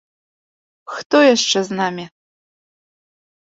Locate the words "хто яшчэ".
0.93-1.59